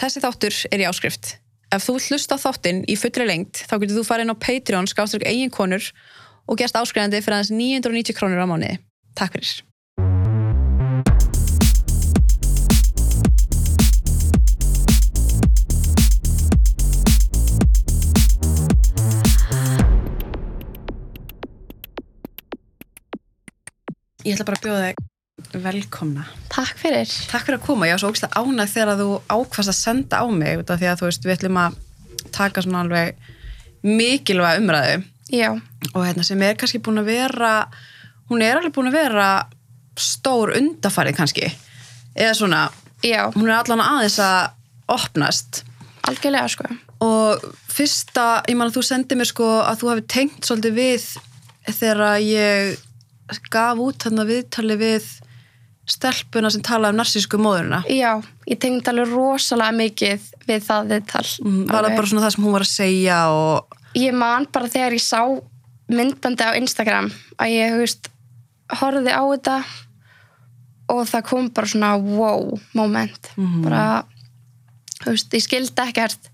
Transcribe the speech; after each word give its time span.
Þessi 0.00 0.20
þáttur 0.24 0.54
er 0.72 0.80
í 0.80 0.84
áskrift. 0.88 1.34
Ef 1.76 1.84
þú 1.84 1.98
hlusta 2.00 2.38
þáttinn 2.40 2.78
í 2.88 2.94
fullri 2.96 3.26
lengt 3.28 3.60
þá 3.68 3.74
getur 3.82 3.98
þú 3.98 4.04
farið 4.08 4.24
inn 4.24 4.32
á 4.32 4.42
Patreon 4.46 4.88
skáströkk 4.88 5.28
eigin 5.28 5.52
konur 5.52 5.90
og 6.48 6.56
gerst 6.56 6.78
áskrifandi 6.80 7.20
fyrir 7.20 7.36
aðeins 7.36 7.52
990 7.52 8.16
krónur 8.16 8.40
á 8.40 8.48
mánuði. 8.48 8.80
Takk 9.12 9.36
fyrir. 9.36 9.60
Ég 24.24 24.32
ætla 24.32 24.48
bara 24.48 24.56
að 24.56 24.64
bjóða 24.64 24.88
þig 24.88 25.09
velkomna. 25.52 26.24
Takk 26.52 26.78
fyrir. 26.80 27.10
Takk 27.30 27.46
fyrir 27.46 27.58
að 27.58 27.66
koma, 27.66 27.88
ég 27.88 27.96
var 27.96 28.02
svo 28.02 28.10
ógæslega 28.12 28.40
ánægð 28.40 28.74
þegar 28.74 29.00
þú 29.00 29.08
ákvast 29.30 29.72
að 29.72 29.78
senda 29.78 30.20
á 30.20 30.26
mig 30.30 30.60
út 30.60 30.72
af 30.72 30.80
því 30.80 30.90
að 30.90 31.00
þú 31.00 31.08
veist, 31.08 31.26
við 31.26 31.36
ætlum 31.36 31.60
að 31.60 31.78
taka 32.34 32.64
svona 32.64 32.82
alveg 32.84 33.16
mikilvæga 33.86 34.60
umræðu 34.60 35.00
Já, 35.30 35.54
og 35.94 36.04
hérna 36.04 36.26
sem 36.26 36.42
er 36.42 36.58
kannski 36.58 36.80
búin 36.82 37.00
að 37.00 37.10
vera 37.12 37.52
hún 38.30 38.42
er 38.42 38.58
alveg 38.58 38.74
búin 38.74 38.90
að 38.90 38.98
vera 38.98 39.30
stór 40.00 40.54
undafarið 40.58 41.16
kannski 41.18 41.48
eða 42.18 42.34
svona, 42.36 42.60
já, 43.06 43.30
hún 43.36 43.48
er 43.48 43.60
allan 43.60 43.82
aðeins 43.84 44.18
að 44.24 44.50
opnast 44.90 45.62
algjörlega 46.08 46.50
sko. 46.50 46.68
og 47.06 47.44
fyrsta, 47.70 48.42
ég 48.50 48.58
man 48.58 48.70
að 48.70 48.80
þú 48.80 48.84
sendið 48.90 49.20
mér 49.20 49.30
sko 49.30 49.50
að 49.62 49.82
þú 49.82 49.92
hafi 49.92 50.06
tengt 50.16 50.48
svolítið 50.48 50.78
við 50.80 51.08
þegar 51.78 52.18
ég 52.24 52.86
gaf 53.54 53.78
út 53.78 54.02
þarna 54.02 54.26
viðtali 54.26 54.76
við 54.80 55.08
stelpuna 55.90 56.50
sem 56.52 56.62
talaði 56.66 56.94
um 56.94 57.00
narsísku 57.00 57.38
móðurina 57.42 57.82
Já, 57.90 58.12
ég 58.48 58.58
tengdi 58.62 58.90
alveg 58.92 59.10
rosalega 59.12 59.76
mikið 59.76 60.28
við 60.46 60.64
það 60.66 60.90
viðtal. 60.94 61.26
Mm, 61.44 61.60
var 61.70 61.86
það 61.88 61.96
bara 61.98 62.10
svona 62.12 62.24
það 62.26 62.34
sem 62.36 62.44
hún 62.46 62.56
var 62.56 62.66
að 62.66 62.72
segja 62.74 63.18
og 63.34 63.78
Ég 63.98 64.14
man 64.14 64.46
bara 64.54 64.70
þegar 64.70 64.94
ég 64.94 65.02
sá 65.02 65.20
myndbandi 65.90 66.46
á 66.46 66.54
Instagram 66.54 67.08
að 67.42 67.54
ég, 67.56 67.72
þú 67.74 67.80
veist, 67.82 68.10
horfði 68.78 69.10
á 69.10 69.22
þetta 69.26 69.56
og 70.94 71.00
það 71.10 71.24
kom 71.26 71.48
bara 71.54 71.70
svona 71.70 71.90
wow 71.98 72.58
moment. 72.74 73.30
Mhm. 73.36 73.64
Bara, 73.64 74.04
veist, 75.06 75.34
ég 75.34 75.42
skildi 75.42 75.82
ekkert. 75.82 76.30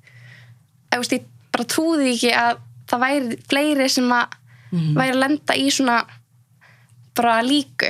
Veist, 0.93 1.13
ég 1.17 1.25
bara 1.53 1.65
trúði 1.65 2.13
ekki 2.13 2.33
að 2.37 2.61
það 2.89 3.03
væri 3.07 3.41
fleiri 3.49 3.89
sem 3.89 4.13
að 4.13 4.37
væri 4.97 5.15
að 5.15 5.21
lenda 5.23 5.57
í 5.57 5.67
svona 5.73 5.97
bara 7.17 7.41
líku. 7.43 7.89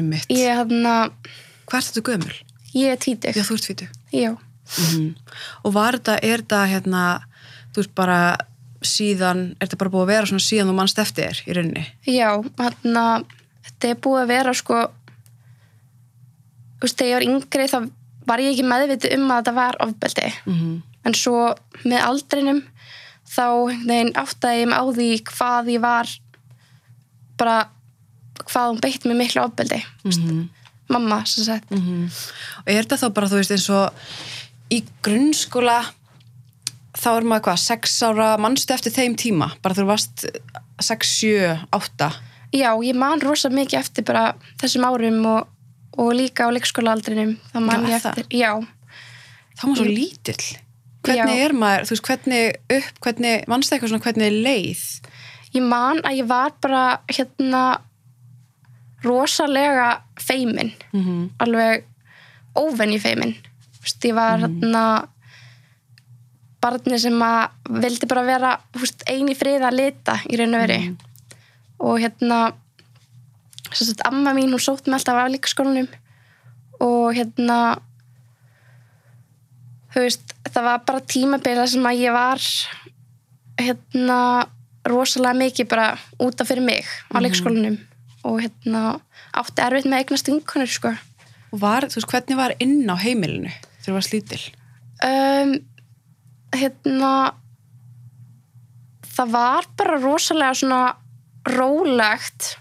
Mm 0.00 0.12
Þú 0.12 0.16
veist, 0.16 0.30
einmitt, 0.30 0.36
ég, 0.36 0.54
hérna, 0.58 0.94
hvað 1.70 1.80
er 1.80 1.88
þetta 1.88 2.04
gömul? 2.10 2.36
ég 2.74 2.92
er 2.94 3.00
tvítug. 3.02 3.34
Já, 3.36 3.42
þú 3.46 3.56
ert 3.58 3.68
fýtu 3.70 3.88
Já. 4.14 4.30
mm 4.94 5.10
og 5.64 5.72
var 5.74 5.98
þetta, 5.98 6.18
er 6.22 6.42
þetta 6.44 6.60
hérna, 6.70 7.02
þú 7.74 7.82
veist 7.82 7.94
bara 7.98 8.20
síðan, 8.80 9.40
er 9.60 9.66
þetta 9.68 9.76
bara 9.82 9.90
búið 9.92 10.02
að 10.06 10.12
vera 10.14 10.26
svona 10.30 10.44
síðan 10.46 10.70
þú 10.70 10.74
mannst 10.78 10.98
eftir 11.02 11.26
þér 11.28 11.40
í 11.50 11.56
rauninni 11.58 11.86
Já, 12.08 12.30
hérna, 12.60 13.04
þetta 13.66 13.88
er 13.90 13.98
búið 14.06 14.22
að 14.22 14.30
vera 14.34 14.54
sko, 14.56 14.78
þú 16.78 16.86
veist, 16.86 16.96
þegar 17.00 17.10
ég 17.10 17.16
var 17.18 17.26
yngri 17.28 17.66
þá 17.70 17.78
var 18.30 18.42
ég 18.44 18.52
ekki 18.54 18.66
meðvitið 18.68 19.14
um 19.16 19.30
að 19.32 19.40
þetta 19.40 19.56
var 19.56 19.80
ofbeldi. 19.86 20.30
mm 20.46 20.78
En 21.00 21.14
svo 21.16 21.54
með 21.88 22.02
aldrinum 22.04 22.58
þá 23.24 23.46
áttaði 24.20 24.58
ég 24.60 24.66
mig 24.68 24.76
á 24.76 24.84
því 24.92 25.06
hvað 25.30 25.70
ég 25.72 25.80
var 25.80 26.10
bara, 27.40 27.54
hvað 28.48 28.72
hún 28.72 28.80
beitt 28.82 29.06
mér 29.08 29.18
miklu 29.20 29.44
ofbeldi. 29.44 29.82
-hmm. 30.04 30.48
Mamma, 30.90 31.24
sem 31.24 31.44
sagt. 31.44 31.70
og 31.70 32.66
er 32.66 32.82
þetta 32.82 32.96
þá 32.98 33.08
bara, 33.14 33.28
þú 33.30 33.36
veist, 33.38 33.50
eins 33.54 33.68
og 33.70 33.92
í 34.70 34.82
grunnskóla 35.02 35.84
þá 36.98 37.10
er 37.16 37.22
maður 37.22 37.44
hvað, 37.46 37.60
sex 37.62 38.02
ára 38.02 38.36
mannstu 38.38 38.74
eftir 38.74 38.92
þeim 38.92 39.14
tíma, 39.16 39.52
bara 39.62 39.74
þú 39.74 39.86
varst 39.86 40.26
6, 40.80 41.06
7, 41.06 41.58
8 41.70 42.10
Já, 42.50 42.74
ég 42.82 42.96
man 42.98 43.20
rosa 43.22 43.48
mikið 43.48 43.78
eftir 43.78 44.04
bara 44.04 44.34
þessum 44.58 44.84
árum 44.88 45.20
og, 45.30 45.46
og 46.02 46.10
líka 46.18 46.48
á 46.48 46.50
leikskólaaldrinum. 46.50 47.36
Það 47.52 47.62
man 47.62 47.84
Já, 47.84 47.88
ég 47.88 47.94
er 47.94 48.02
það? 48.02 48.18
eftir. 48.18 48.38
Já, 48.40 48.52
þá 49.54 49.62
maður 49.68 49.76
svo 49.76 49.86
lítill 49.86 50.44
hvernig 51.06 51.38
Já. 51.38 51.44
er 51.46 51.54
maður, 51.56 51.86
þú 51.86 51.94
veist, 51.94 52.08
hvernig 52.08 52.58
upp 52.76 52.98
hvernig, 53.06 53.44
mannstu 53.48 53.76
eitthvað 53.76 53.92
svona 53.94 54.06
hvernig 54.08 54.40
leið 54.44 54.82
Ég 55.50 55.64
man 55.66 56.02
að 56.06 56.20
ég 56.20 56.26
var 56.30 56.52
bara 56.62 56.82
hérna 57.10 57.62
rosalega 59.04 60.02
feimin, 60.20 60.72
mm 60.92 61.00
-hmm. 61.04 61.28
alveg 61.38 61.84
óvenju 62.54 63.00
feimin. 63.00 63.34
Vist, 63.82 64.04
ég 64.04 64.14
var 64.14 64.38
hérna 64.38 65.08
barni 66.60 66.98
sem 66.98 67.22
að 67.22 67.48
vildi 67.80 68.06
bara 68.06 68.22
vera 68.22 68.60
eini 69.06 69.34
frið 69.34 69.64
að 69.64 69.76
lita 69.76 70.18
í 70.28 70.36
raun 70.36 70.54
og 70.54 70.60
veri. 70.60 70.96
Og 71.78 72.00
hérna 72.00 72.52
sagt, 73.72 74.02
amma 74.04 74.34
mín, 74.34 74.52
hún 74.52 74.60
sótt 74.60 74.86
mig 74.86 74.94
alltaf 74.98 75.16
af 75.16 75.30
líkaskólanum 75.30 75.88
og 76.80 77.14
hérna 77.14 77.80
veist, 79.94 80.34
það 80.48 80.64
var 80.64 80.82
bara 80.86 81.04
tímabila 81.12 81.66
sem 81.68 81.86
að 81.86 82.02
ég 82.04 82.14
var 82.14 82.40
hérna 83.60 84.18
rosalega 84.88 85.36
mikið 85.36 85.68
bara 85.70 85.92
útaf 86.22 86.48
fyrir 86.48 86.64
mig 86.64 86.88
á 87.12 87.20
leikskólanum 87.20 87.78
og 88.26 88.40
hérna 88.42 88.84
átti 89.36 89.64
erfitt 89.64 89.88
með 89.88 90.04
eignast 90.04 90.30
vinkonur 90.30 90.70
sko. 90.70 90.94
og 91.50 91.62
var, 91.62 91.88
þú 91.88 92.00
veist, 92.00 92.12
hvernig 92.12 92.38
var 92.38 92.56
inn 92.62 92.82
á 92.90 92.96
heimilinu 93.00 93.52
þegar 93.52 93.86
þú 93.86 93.96
varst 93.96 94.14
lítill 94.14 94.42
um, 95.06 95.54
hérna 96.56 97.12
það 99.10 99.34
var 99.34 99.68
bara 99.78 100.00
rosalega 100.00 100.56
svona 100.56 100.80
rólegt 101.50 102.54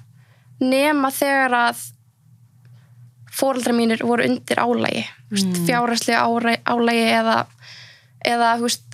nema 0.59 1.11
þegar 1.15 1.55
að 1.69 1.87
fóreldrar 3.39 3.75
mínir 3.75 4.03
voru 4.03 4.27
undir 4.27 4.59
álægi 4.59 5.05
mm. 5.31 5.65
fjárhæslega 5.67 6.25
álægi 6.67 7.07
eða, 7.15 7.39
eða 8.25 8.53
þú 8.59 8.67
veist 8.67 8.85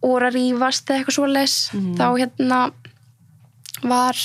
voru 0.00 0.28
að 0.28 0.36
rífast 0.36 0.90
eða 0.90 1.00
eitthvað 1.00 1.16
svoleiðis 1.16 1.56
þá 1.98 2.06
hérna 2.18 2.60
var 3.80 4.20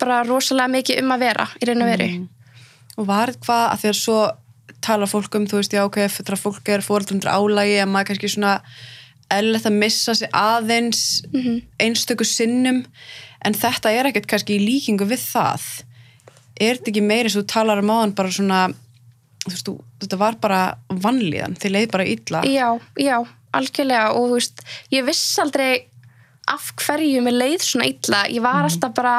bara 0.00 0.22
rosalega 0.26 0.72
mikið 0.76 1.02
um 1.02 1.14
að 1.14 1.24
vera 1.26 1.46
í 1.60 1.68
raun 1.68 1.84
og 1.84 1.92
veri 1.92 2.10
og 2.96 3.08
var 3.08 3.32
hvað 3.44 3.64
að 3.70 3.80
þegar 3.84 3.98
svo 4.00 4.18
tala 4.86 5.08
fólk 5.10 5.34
um, 5.38 5.46
þú 5.48 5.60
veist, 5.60 5.74
já, 5.74 5.82
ok, 5.86 5.98
þegar 6.12 6.40
fólk 6.40 6.70
er 6.72 6.84
fóröldundur 6.84 7.32
álægi 7.32 7.80
að 7.82 7.90
maður 7.92 8.10
kannski 8.12 8.30
svona 8.32 8.54
eðlilegt 9.32 9.68
að 9.68 9.78
missa 9.80 10.14
sig 10.14 10.30
aðeins 10.36 11.02
einstöku 11.82 12.26
sinnum. 12.26 12.84
En 13.44 13.56
þetta 13.56 13.92
er 13.92 14.10
ekkert 14.10 14.28
kannski 14.30 14.56
í 14.56 14.62
líkingu 14.62 15.08
við 15.08 15.22
það. 15.24 15.64
Er 16.56 16.78
þetta 16.78 16.92
ekki 16.92 17.04
meiri 17.04 17.32
sem 17.32 17.42
þú 17.42 17.48
talar 17.52 17.82
um 17.82 17.92
áðan 17.92 18.14
bara 18.16 18.32
svona 18.32 18.60
þú 19.46 19.52
veist, 19.52 19.66
þú, 19.66 19.74
þetta 20.02 20.20
var 20.22 20.38
bara 20.42 20.60
vannlíðan, 20.88 21.58
þið 21.60 21.74
leið 21.74 21.90
bara 21.92 22.08
illa. 22.14 22.44
Já, 22.46 22.68
já, 23.02 23.16
algjörlega. 23.52 24.14
Og 24.14 24.30
þú 24.30 24.38
veist, 24.38 24.64
ég 24.94 25.06
viss 25.06 25.38
aldrei 25.42 25.70
af 26.46 26.70
hverju 26.78 27.24
mér 27.26 27.40
leið 27.42 27.66
svona 27.66 27.90
illa. 27.90 28.24
Ég 28.30 28.44
var 28.46 28.66
alltaf 28.66 28.94
bara 28.94 29.16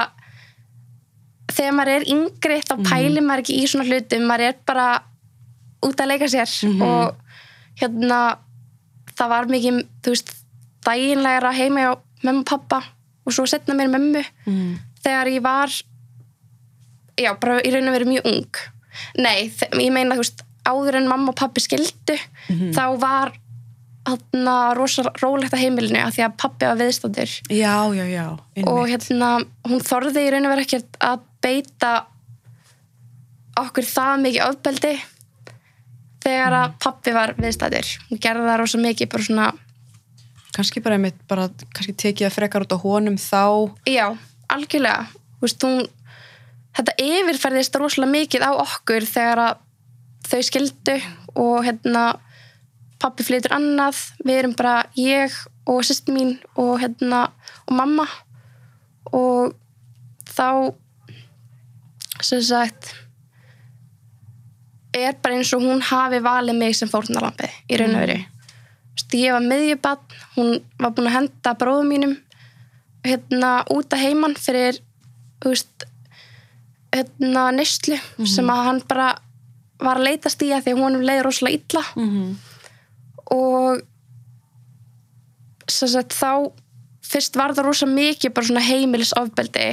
þegar 1.58 1.78
maður 1.78 1.94
er 1.96 2.08
yngri 2.14 2.58
þá 2.66 2.74
pælir 2.86 3.26
maður 3.26 3.44
ekki 3.46 3.60
í 3.62 3.70
svona 3.70 3.88
hlutum 3.90 4.28
maður 4.30 4.52
er 4.52 4.60
bara 4.70 4.88
út 5.86 6.02
að 6.04 6.12
leika 6.14 6.30
sér. 6.32 6.52
Og 6.86 7.16
hérna 7.82 8.20
það 9.18 9.32
var 9.34 9.50
mikið, 9.52 9.80
þú 10.06 10.14
veist 10.14 10.34
dæginlegra 10.88 11.54
heima 11.58 11.84
hjá 11.86 11.92
mömmu 12.24 12.44
og 12.44 12.50
pappa 12.50 12.82
og 13.28 13.36
svo 13.36 13.46
setna 13.50 13.76
mér 13.78 13.90
mömmu. 13.94 14.24
Mm. 14.48 14.78
þegar 15.04 15.30
ég 15.32 15.44
var 15.46 15.72
já, 17.18 17.32
bara 17.40 17.62
í 17.64 17.72
raun 17.74 17.90
og 17.90 17.96
verið 17.96 18.12
mjög 18.12 18.30
ung. 18.32 18.62
Nei, 19.22 19.50
ég 19.82 19.92
meina, 19.94 20.16
þú 20.18 20.24
veist 20.24 20.44
áður 20.68 20.98
en 21.00 21.08
mamma 21.08 21.32
og 21.32 21.38
pappi 21.40 21.64
skildu 21.64 22.18
þá 22.76 22.86
var 23.00 23.34
hann 24.08 24.50
rosa 24.78 25.04
rólegt 25.20 25.54
að 25.54 25.66
heimilinu 25.66 26.00
af 26.00 26.16
því 26.16 26.24
að 26.24 26.36
pappi 26.40 26.66
var 26.68 26.78
einmitt. 28.56 28.68
og 28.72 28.88
hérna, 28.88 29.30
hún 29.68 29.84
þorði 29.84 30.24
í 30.24 30.30
raun 30.32 30.48
og 30.48 30.54
verið 30.56 30.68
ekkert 30.68 31.00
að 31.04 31.24
beita 31.48 31.94
okkur 33.58 33.88
það 33.88 34.26
mikið 34.26 34.50
ofbeldi 34.52 34.98
þegar 36.28 36.60
að 36.60 36.76
pappi 36.84 37.16
var 37.16 37.34
viðstættur 37.40 37.96
hún 38.10 38.22
gerði 38.22 38.52
það 38.52 38.62
rosa 38.62 38.84
mikið 38.84 39.10
bara 39.14 39.28
svona 39.30 39.48
kannski 40.58 40.82
bara 40.82 40.98
einmitt, 40.98 41.20
bara 41.30 41.50
kannski 41.76 41.94
tekið 41.94 42.30
að 42.30 42.36
frekar 42.38 42.66
út 42.66 42.74
á 42.74 42.80
honum 42.82 43.18
þá. 43.22 43.44
Já, 43.90 44.06
algjörlega. 44.54 45.06
Veist, 45.44 45.64
hún, 45.64 45.86
þetta 46.78 46.96
yfirferðist 47.04 47.78
rosalega 47.78 48.16
mikið 48.16 48.48
á 48.48 48.52
okkur 48.64 49.06
þegar 49.06 49.44
að 49.44 49.60
þau 50.28 50.42
skildu 50.50 50.98
og 51.38 51.68
hérna 51.68 52.08
pappi 53.02 53.28
flytur 53.28 53.54
annað. 53.60 54.02
Við 54.24 54.42
erum 54.42 54.58
bara 54.58 54.80
ég 54.98 55.36
og 55.70 55.86
sýst 55.86 56.10
mín 56.10 56.38
og 56.58 56.80
hérna 56.82 57.28
og 57.68 57.78
mamma. 57.78 58.08
Og 59.14 59.54
þá 60.34 60.74
sem 62.22 62.42
sagt 62.42 62.94
er 64.98 65.14
bara 65.22 65.38
eins 65.38 65.52
og 65.54 65.62
hún 65.62 65.84
hafi 65.86 66.20
valið 66.24 66.58
mig 66.58 66.76
sem 66.78 66.90
fórnalampi 66.90 67.50
í 67.70 67.78
raun 67.78 67.96
og 67.96 68.04
veru. 68.06 68.18
Vist, 68.98 69.14
ég 69.14 69.36
var 69.36 69.44
miðjubann, 69.46 70.16
hún 70.38 70.56
var 70.80 70.96
búin 70.98 71.10
að 71.12 71.18
henda 71.20 71.54
bróðum 71.60 71.92
mínum 71.94 72.16
hérna 73.06 73.52
út 73.74 73.94
að 73.94 74.04
heiman 74.08 74.36
fyrir 74.40 74.80
veist 75.46 75.86
hérna 76.96 77.52
nýstlu 77.54 78.00
sem 78.26 78.50
að 78.50 78.64
hann 78.66 78.82
bara 78.90 79.12
var 79.78 80.00
að 80.00 80.08
leitast 80.10 80.42
í 80.42 80.50
að 80.56 80.66
því 80.66 80.74
að 80.74 80.82
honum 80.82 81.06
leiði 81.06 81.26
rosalega 81.28 81.60
illa. 81.62 81.84
Mhm. 81.96 82.38
og 83.28 83.82
sem 85.68 85.90
sagt 85.92 86.16
þá 86.16 86.52
fyrst 87.04 87.36
var 87.36 87.54
það 87.56 87.68
rosa 87.68 87.86
mikið 87.86 88.34
bara 88.34 88.48
svona 88.48 88.64
heimilisofbeldi 88.64 89.68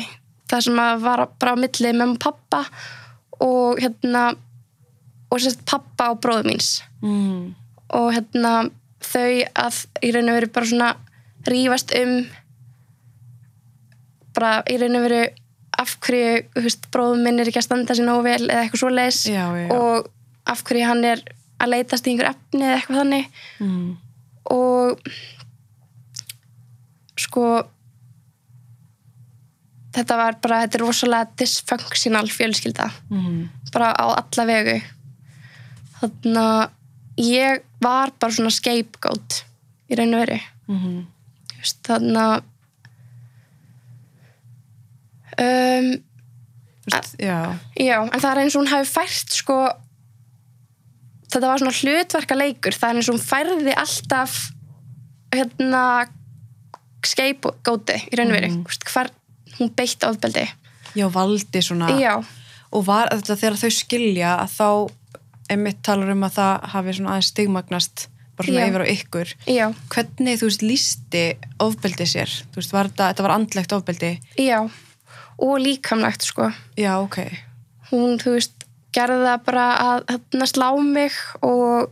það 0.50 0.60
sem 0.66 0.76
var 0.76 1.26
bara 1.40 1.54
á 1.54 1.56
milli 1.56 1.92
með 1.96 2.18
pappa 2.22 2.64
og 3.40 3.80
hérna 3.82 4.24
og 5.32 5.40
sagt 5.40 5.64
pappa 5.66 6.10
og 6.12 6.20
bróður 6.22 6.46
míns 6.50 6.82
Mhm. 7.02 7.54
og 7.90 8.12
hérna 8.14 8.70
þau 9.00 9.44
að 9.54 9.86
í 10.02 10.12
raun 10.14 10.28
og 10.30 10.34
veru 10.40 10.52
bara 10.52 10.66
svona 10.66 10.90
rífast 11.46 11.92
um 12.02 12.26
bara 14.34 14.62
í 14.70 14.78
raun 14.80 14.96
og 14.98 15.02
veru 15.08 15.22
af 15.78 15.96
hverju, 16.00 16.44
þú 16.54 16.62
veist, 16.62 16.84
bróðum 16.94 17.22
minn 17.26 17.40
er 17.42 17.48
ekki 17.50 17.58
að 17.58 17.66
standa 17.66 17.94
sér 17.98 18.06
nógu 18.06 18.22
vel 18.22 18.46
eða 18.48 18.62
eitthvað 18.64 18.78
svo 18.84 18.90
leis 18.94 19.24
Já, 19.26 19.44
já, 19.58 19.68
og 19.74 20.06
af 20.46 20.62
hverju 20.64 20.86
hann 20.86 21.04
er 21.04 21.22
að 21.60 21.70
leitast 21.72 22.06
í 22.06 22.12
einhver 22.14 22.30
efni 22.30 22.62
eða 22.62 22.76
eitthvað 22.78 23.00
þannig 23.02 23.26
Mhm. 23.60 23.96
og 24.50 25.00
sko 27.16 27.44
þetta 29.94 30.16
var 30.18 30.36
bara, 30.42 30.62
þetta 30.64 30.78
er 30.78 30.82
rosalega 30.84 31.28
dysfunctional 31.40 32.26
fjölskylda 32.34 32.90
Mhm. 33.10 33.48
bara 33.72 33.92
á 33.94 34.06
alla 34.18 34.44
vegu 34.50 34.76
þannig 36.00 36.36
að 36.36 36.70
ég 37.24 37.62
var 37.80 38.10
bara 38.20 38.32
svona 38.32 38.50
scapegoat 38.50 39.44
í 39.90 39.96
raun 39.98 40.14
og. 40.18 40.40
Þú 40.68 41.56
veist, 41.60 41.78
þannig 41.86 42.16
að 42.24 42.42
um, 45.38 45.92
Þú 46.84 46.92
veist, 46.92 47.14
Já. 47.18 47.38
já, 47.80 47.96
en 48.04 48.20
það 48.20 48.30
er 48.34 48.40
eins 48.42 48.54
og 48.56 48.60
hún 48.62 48.68
hafi 48.68 48.90
fært 48.92 49.30
sko 49.32 49.54
þetta 51.32 51.48
var 51.48 51.62
svona 51.62 51.72
hlutverka 51.78 52.36
leikur 52.36 52.76
það 52.76 52.90
er 52.90 52.98
eins 53.00 53.08
og 53.08 53.16
hún 53.16 53.24
færði 53.24 53.72
alltaf 53.80 54.34
hérna 55.34 55.84
scapegoati 57.04 57.96
í 58.12 58.18
raun 58.20 58.30
og 58.30 58.36
veru 58.36 58.50
Mhm. 58.50 58.58
mm. 58.58 59.14
Hún 59.58 59.70
beitt 59.76 60.04
ofbeldi 60.08 60.46
Já, 60.94 61.08
valdi 61.10 61.62
svona. 61.62 61.88
já, 61.98 62.18
Og 62.74 62.84
var 62.86 63.08
þetta 63.12 63.36
þegar 63.38 63.56
þau 63.60 63.70
skilja 63.70 64.30
að 64.42 64.50
þá 64.54 64.68
einmitt 65.54 65.82
talar 65.86 66.10
um 66.14 66.22
að 66.26 66.32
það 66.38 66.64
hafi 66.72 66.92
svona 66.96 67.10
aðeins 67.14 67.28
stigmagnast 67.32 68.06
bara 68.36 68.46
svona 68.48 68.60
Já. 68.64 68.68
yfir 68.70 68.82
á 68.82 68.86
ykkur. 68.94 69.28
já, 69.46 69.66
Hvernig, 69.94 70.38
þú 70.40 70.48
veist, 70.48 70.62
lísti 70.66 71.24
ofbeldi 71.62 72.06
sér? 72.10 72.30
Þú 72.50 72.58
veist, 72.62 72.72
var 72.74 72.88
þetta, 72.90 73.08
þetta 73.12 73.22
var 73.28 73.34
andlegt 73.36 73.72
ofbeldi? 73.76 74.12
já 74.38 74.58
og 75.38 75.58
líkamlegt 75.58 76.22
sko 76.22 76.50
Já, 76.78 76.94
ok. 77.02 77.18
hún, 77.90 78.18
þú 78.22 78.34
veist, 78.38 78.64
gerði 78.94 79.24
það 79.26 79.44
bara 79.46 79.66
að 79.82 80.04
hérna 80.10 80.46
slá 80.50 80.68
mig 80.82 81.12
og 81.42 81.90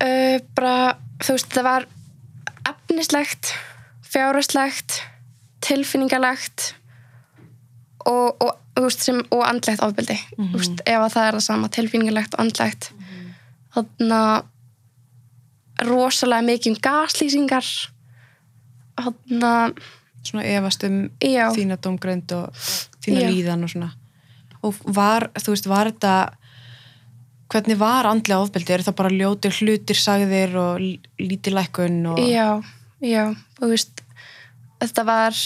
uh, 0.00 0.36
bara, 0.56 0.74
þú 1.24 1.36
veist, 1.36 1.50
það 1.52 1.66
var 1.68 1.86
efnislegt, 2.70 3.52
fjárhastlegt, 4.10 5.00
tilfinningalegt 5.64 6.74
og, 8.08 8.36
og, 8.40 8.54
veist, 8.80 9.04
sem, 9.04 9.20
og 9.34 9.44
andlegt 9.44 9.82
ofbeldi, 9.84 10.16
þú 10.38 10.56
veist, 10.56 10.82
ef 10.86 11.02
að 11.04 11.12
það 11.14 11.26
er 11.28 11.36
það 11.38 11.46
sama, 11.46 11.68
tilfinningalegt 11.76 12.34
og 12.36 12.44
andlegt. 12.46 12.90
Þannig 13.76 14.16
að 14.18 15.86
rosalega 15.90 16.46
mikið 16.48 16.72
um 16.74 16.80
gaslýsingar, 16.84 17.70
þannig 19.00 19.48
að, 19.52 19.80
Svona 20.20 20.42
efast 20.44 20.82
um 20.84 20.96
já, 21.24 21.46
þína 21.56 21.78
domgrönd 21.80 22.32
og 22.36 22.52
þína 23.00 23.22
Já. 23.22 23.28
líðan 23.32 23.62
og 23.64 23.70
svona. 23.72 23.86
Og 24.60 24.76
var, 24.92 25.30
þú 25.40 25.54
veist, 25.54 25.68
var 25.70 25.88
þetta, 25.88 26.10
hvernig 27.48 27.78
var 27.80 28.08
andlega 28.10 28.44
ofbeldi? 28.44 28.74
Er 28.74 28.84
það 28.84 28.98
bara 28.98 29.12
ljótir 29.14 29.56
hlutir 29.62 29.96
sagðir 29.96 30.52
og 30.60 30.82
l- 30.84 30.98
lítil 31.24 31.54
lækkun 31.56 31.96
og... 32.12 32.20
Já, 32.20 32.60
já, 33.00 33.22
þú 33.56 33.70
veist, 33.72 33.99
þetta 34.80 35.06
var 35.06 35.40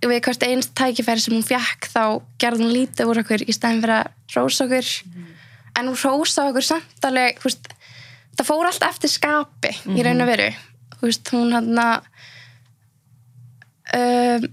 við 0.00 0.22
hvert 0.24 0.46
einst 0.46 0.72
tækifæri 0.78 1.20
sem 1.20 1.34
hún 1.36 1.44
fjekk 1.44 1.90
þá 1.92 2.04
gerði 2.40 2.64
hún 2.64 2.74
lítið 2.74 3.10
úr 3.10 3.20
okkur 3.22 3.44
í 3.44 3.52
stæðin 3.52 3.82
fyrir 3.82 3.96
að 3.98 4.36
rósa 4.36 4.66
okkur. 4.66 4.92
En 5.76 5.90
hún 5.90 6.00
rósa 6.00 6.46
okkur 6.48 6.66
samt 6.66 7.08
alveg 7.08 7.42
veist, 7.44 7.68
það 8.38 8.48
fór 8.48 8.70
allt 8.70 8.86
eftir 8.88 9.12
skapi 9.12 9.74
í 9.92 10.06
raun 10.06 10.24
og 10.24 10.30
veru. 10.30 10.48
Veist, 11.02 11.32
hún 11.34 11.52
hann 11.56 11.82
að 11.84 12.08
um, 13.98 14.48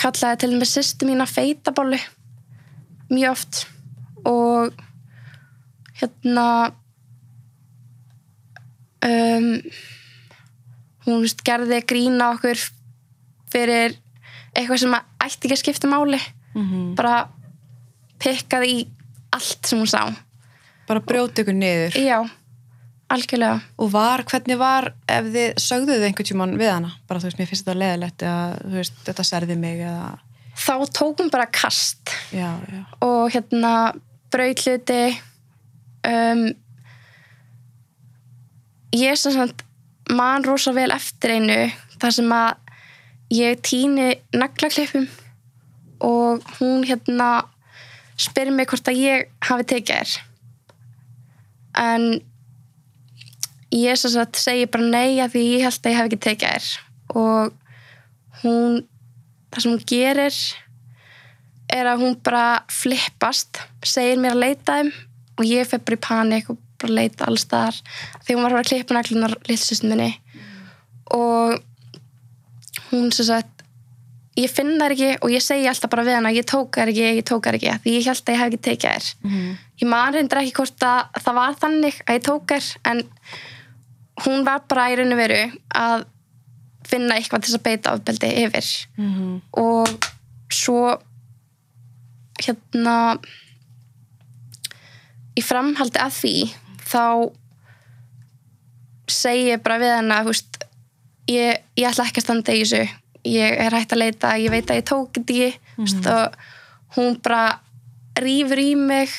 kallaði 0.00 0.42
til 0.44 0.52
með 0.54 0.70
sýstu 0.70 1.08
mína 1.08 1.26
feitabólu 1.28 1.98
mjög 3.10 3.34
oft 3.34 3.64
og 4.28 4.76
hérna 6.00 6.46
um, 9.04 9.56
hún 11.06 11.20
veist, 11.24 11.42
gerði 11.46 11.80
grína 11.88 12.32
okkur 12.34 12.58
fyrir 13.52 13.96
eitthvað 14.56 14.78
sem 14.82 14.94
ætti 14.98 15.46
ekki 15.48 15.54
að 15.56 15.62
skipta 15.64 15.90
máli 15.90 16.20
Mhm. 16.54 16.94
bara 16.98 17.28
pikkaði 18.18 18.66
í 18.74 18.86
allt 19.32 19.66
sem 19.66 19.78
hún 19.78 19.86
sá 19.86 20.02
Bara 20.88 21.00
brjóti 21.00 21.44
ykkur 21.44 21.54
niður. 21.54 21.94
já, 21.94 22.18
algjörlega 23.08 23.60
Og 23.78 23.92
var, 23.92 24.24
hvernig 24.26 24.58
var 24.58 24.88
ef 25.08 25.24
þið 25.30 25.54
sögðuð 25.62 26.02
einhvern 26.08 26.26
tímann 26.26 26.56
við 26.58 26.72
hana? 26.72 26.90
Bara 27.06 27.20
þú 27.20 27.28
veist, 27.30 27.38
mér 27.38 27.46
finnst 27.52 27.64
þetta 27.64 27.78
leðilegt 27.78 28.22
eða 28.26 28.58
þú 28.64 28.74
veist, 28.80 28.98
þetta 29.06 29.24
særði 29.30 29.56
mig 29.58 29.78
eða... 29.86 30.18
þá 30.56 30.74
tók 30.98 31.16
hún 31.22 31.30
bara 31.30 31.46
kast 31.46 32.10
Já, 32.34 32.58
já. 32.72 32.82
og 33.00 33.30
hérna 33.30 33.94
braut 34.30 34.58
hluti 34.66 35.18
um, 36.10 36.42
ég 38.92 39.16
sem 39.16 39.32
sagt 39.32 39.62
man 40.10 40.44
rosa 40.46 40.72
vel 40.76 40.90
eftir 40.94 41.36
einu 41.36 41.60
þar 42.00 42.16
sem 42.16 42.34
að 42.34 42.76
ég 43.30 43.60
týni 43.62 44.08
naglaklippum 44.34 45.06
og 46.04 46.44
hún 46.58 46.84
hérna 46.88 47.30
spyrir 48.20 48.54
mig 48.54 48.68
hvort 48.70 48.88
að 48.90 49.00
ég 49.00 49.30
hafi 49.46 49.66
tekið 49.74 50.00
þér 50.00 50.16
en 51.80 52.06
ég 53.74 54.00
sem 54.00 54.12
sagt 54.16 54.40
segi 54.40 54.66
bara 54.70 54.90
nei 54.90 55.20
að 55.22 55.36
því 55.36 55.44
ég 55.46 55.66
held 55.66 55.84
að 55.84 55.92
ég 55.92 56.00
hafi 56.00 56.10
ekki 56.10 56.24
tekið 56.26 56.56
þér 56.56 57.20
og 57.20 58.40
hún 58.42 58.80
það 59.50 59.62
sem 59.62 59.72
hún 59.72 59.86
gerir 59.92 60.40
er 61.70 61.90
að 61.92 62.02
hún 62.02 62.18
bara 62.24 62.64
flippast 62.72 63.62
segir 63.86 64.18
mér 64.18 64.34
að 64.34 64.44
leita 64.44 64.80
þeim 64.80 64.92
og 65.38 65.46
ég 65.46 65.70
fer 65.70 65.82
bara 65.84 65.98
í 65.98 66.04
panik 66.06 66.50
og 66.52 66.58
bara 66.80 66.96
leita 66.98 67.26
alls 67.28 67.44
þar 67.50 67.76
því 68.24 68.34
hún 68.36 68.42
var 68.42 68.50
að 68.52 68.56
fara 68.56 68.64
að 68.64 68.70
klippa 68.72 68.94
naglunar 68.98 69.34
lillsystin 69.48 69.90
minni 69.92 70.10
og 71.10 71.58
hún 72.90 73.10
sem 73.14 73.26
sagt 73.28 73.56
ég 74.38 74.48
finn 74.50 74.76
þær 74.80 74.94
ekki 74.94 75.10
og 75.20 75.32
ég 75.34 75.42
segi 75.44 75.66
alltaf 75.68 75.90
bara 75.92 76.04
við 76.06 76.16
hana 76.16 76.30
ég 76.32 76.46
tók 76.48 76.76
þær 76.78 76.92
ekki, 76.92 77.08
ég 77.18 77.26
tók 77.28 77.44
þær 77.44 77.58
ekki 77.58 77.74
því 77.84 77.96
ég 77.98 78.06
held 78.08 78.22
að 78.22 78.32
ég 78.32 78.38
hef 78.40 78.48
ekki 78.52 78.62
tekið 78.68 78.94
þær 78.94 79.10
Mhm. 79.24 79.50
ég 79.82 79.88
man 79.90 80.14
reyndar 80.14 80.40
ekki 80.42 80.54
hvort 80.60 80.86
að 80.86 81.20
það 81.24 81.34
var 81.40 81.58
þannig 81.64 82.00
að 82.06 82.14
ég 82.18 82.24
tók 82.28 82.46
þær 82.46 82.70
en 82.92 83.02
hún 84.24 84.44
var 84.44 84.62
bara 84.68 84.88
í 84.92 84.96
raun 84.96 85.12
og 85.12 85.18
veru 85.18 85.42
að 85.74 86.04
finna 86.90 87.14
eitthvað 87.16 87.42
til 87.42 87.50
þess 87.52 87.58
að 87.60 87.66
beita 87.68 87.92
ofbeldi 87.94 88.30
yfir 88.44 88.70
Mhm. 88.96 89.42
og 89.52 89.88
svo 90.50 90.98
hérna 92.40 93.18
í 95.38 95.42
framhaldi 95.44 96.00
að 96.02 96.14
því 96.20 96.34
þá 96.90 97.30
segi 99.10 99.50
ég 99.50 99.62
bara 99.64 99.80
við 99.82 99.94
hana 99.96 100.20
þú 100.24 100.32
veist, 100.32 100.60
ég, 101.30 101.62
ég 101.78 101.88
ætla 101.88 102.06
ekki 102.06 102.22
að 102.22 102.26
standa 102.26 102.54
í 102.54 102.62
þessu. 102.62 102.82
Ég 103.30 103.58
er 103.64 103.76
hægt 103.76 103.94
að 103.94 104.02
leita, 104.02 104.36
ég 104.40 104.52
veit 104.52 104.70
að 104.70 104.80
ég 104.80 104.88
tók 104.88 105.18
þetta 105.18 105.50
mm 105.78 106.08
og 106.10 106.96
hún 106.96 107.20
bara 107.22 107.60
rýfur 108.18 108.58
í 108.58 108.74
mig 108.74 109.10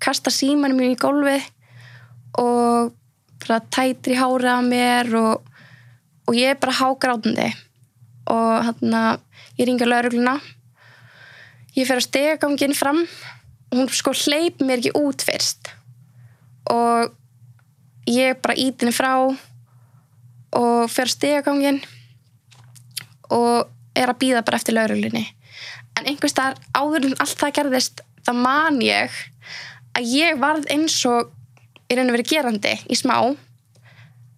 kastar 0.00 0.32
símanum 0.32 0.78
mín 0.80 0.94
í 0.94 0.96
gólfið 0.96 1.44
og 2.40 2.94
bara 3.44 3.58
tætir 3.68 4.14
í 4.14 4.16
hárið 4.16 4.48
á 4.48 4.60
mér 4.64 5.10
og, 5.20 5.42
og 6.24 6.38
ég 6.38 6.54
er 6.54 6.60
bara 6.62 6.78
hágrátandi. 6.80 7.50
Og 8.32 8.64
hann 8.64 8.96
að 8.96 9.20
ég 9.60 9.68
ringa 9.68 9.86
laurugluna 9.86 10.38
ég 11.78 11.86
fer 11.86 12.00
á 12.00 12.02
stegagangin 12.02 12.76
fram 12.76 13.02
og 13.68 13.76
hún 13.76 13.90
sko 13.92 14.14
hleyp 14.16 14.62
mér 14.64 14.80
ekki 14.80 14.94
út 14.98 15.24
fyrst. 15.24 15.70
Og 16.72 17.12
ég 18.08 18.40
bara 18.42 18.56
ít 18.56 18.80
henni 18.80 18.94
frá 18.94 19.12
og 19.28 20.90
fer 20.92 21.10
stegagangin 21.12 21.82
og 23.34 23.68
er 23.98 24.08
að 24.08 24.20
býða 24.22 24.44
bara 24.46 24.60
eftir 24.60 24.76
lauruglunni 24.76 25.26
en 25.98 26.06
einhvers 26.06 26.36
þar 26.36 26.56
áður 26.76 27.10
en 27.10 27.18
allt 27.22 27.40
það 27.40 27.56
gerðist 27.58 28.04
þá 28.26 28.32
man 28.36 28.78
ég 28.84 29.14
að 29.98 30.12
ég 30.12 30.38
varð 30.40 30.68
eins 30.72 30.96
og 31.08 31.32
í 31.88 31.96
raun 31.96 32.10
og 32.10 32.18
verið 32.18 32.30
gerandi 32.32 32.74
í 32.92 32.98
smá. 32.98 33.16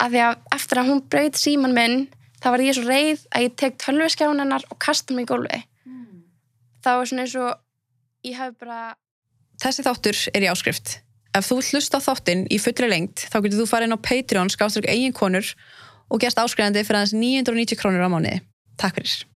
Að 0.01 0.15
því 0.15 0.23
að 0.25 0.37
eftir 0.57 0.81
að 0.81 0.91
hún 0.91 1.03
brauð 1.13 1.41
síman 1.41 1.77
minn 1.77 1.99
þá 2.41 2.47
var 2.55 2.65
ég 2.65 2.77
svo 2.77 2.87
reið 2.89 3.27
að 3.35 3.45
ég 3.45 3.57
tek 3.61 3.77
tölviskjáin 3.83 4.41
hennar 4.41 4.65
og 4.73 4.79
kasta 4.81 5.13
mig 5.13 5.27
í 5.27 5.29
gólfi 5.29 5.61
mm. 5.61 6.23
þá 6.81 6.91
er 6.95 7.11
svona 7.11 7.27
eins 7.27 7.37
og 7.37 7.51
ég 8.25 8.39
hef 8.41 8.57
bara 8.63 8.81
Þessi 9.61 9.85
þáttur 9.85 10.17
er 10.33 10.47
í 10.47 10.49
áskrift 10.49 10.95
Ef 11.31 11.47
þú 11.47 11.61
hlust 11.63 11.95
á 11.95 12.01
þáttinn 12.03 12.47
í 12.51 12.59
fullri 12.59 12.91
lengt 12.91 13.27
þá 13.31 13.39
getur 13.45 13.61
þú 13.63 13.69
farið 13.71 13.91
inn 13.91 13.99
á 13.99 14.07
Patreon 14.11 14.51
skáströkk 14.51 14.91
eigin 14.91 15.15
konur 15.15 15.55
og 16.11 16.23
gerst 16.23 16.43
áskrifandi 16.43 16.83
fyrir 16.83 17.05
aðeins 17.05 17.15
990 17.15 17.79
krónur 17.79 18.03
á 18.03 18.11
mánuði. 18.11 18.41
Takk 18.81 18.99
fyrir 18.99 19.30